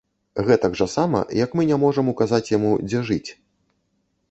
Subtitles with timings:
[0.45, 3.29] Гэтак жа сама, як мы не можам указаць яму, дзе жыць.